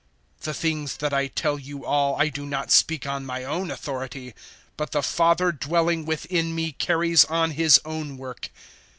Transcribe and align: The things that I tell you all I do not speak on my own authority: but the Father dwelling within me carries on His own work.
The 0.41 0.55
things 0.55 0.97
that 0.97 1.13
I 1.13 1.27
tell 1.27 1.59
you 1.59 1.85
all 1.85 2.15
I 2.19 2.29
do 2.29 2.43
not 2.43 2.71
speak 2.71 3.05
on 3.05 3.23
my 3.23 3.43
own 3.43 3.69
authority: 3.69 4.33
but 4.75 4.93
the 4.93 5.03
Father 5.03 5.51
dwelling 5.51 6.05
within 6.05 6.55
me 6.55 6.71
carries 6.71 7.23
on 7.25 7.51
His 7.51 7.79
own 7.85 8.17
work. 8.17 8.49